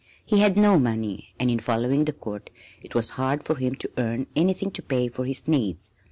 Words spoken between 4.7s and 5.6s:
to pay for his